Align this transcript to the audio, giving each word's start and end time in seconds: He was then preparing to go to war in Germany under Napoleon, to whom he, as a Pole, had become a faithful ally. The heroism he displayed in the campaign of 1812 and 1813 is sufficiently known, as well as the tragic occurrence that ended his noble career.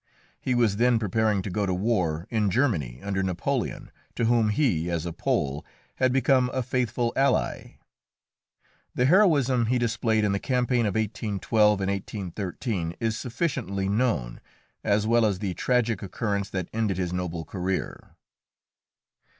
He 0.39 0.55
was 0.55 0.77
then 0.77 0.97
preparing 0.97 1.43
to 1.43 1.51
go 1.51 1.67
to 1.67 1.75
war 1.75 2.25
in 2.31 2.49
Germany 2.49 2.99
under 3.03 3.21
Napoleon, 3.21 3.91
to 4.15 4.25
whom 4.25 4.49
he, 4.49 4.89
as 4.89 5.05
a 5.05 5.13
Pole, 5.13 5.63
had 5.97 6.11
become 6.11 6.49
a 6.55 6.63
faithful 6.63 7.13
ally. 7.15 7.77
The 8.95 9.05
heroism 9.05 9.67
he 9.67 9.77
displayed 9.77 10.23
in 10.23 10.31
the 10.31 10.39
campaign 10.39 10.87
of 10.87 10.95
1812 10.95 11.81
and 11.81 11.91
1813 11.91 12.95
is 12.99 13.15
sufficiently 13.15 13.87
known, 13.87 14.41
as 14.83 15.05
well 15.05 15.23
as 15.23 15.37
the 15.37 15.53
tragic 15.53 16.01
occurrence 16.01 16.49
that 16.49 16.67
ended 16.73 16.97
his 16.97 17.13
noble 17.13 17.45
career. 17.45 18.15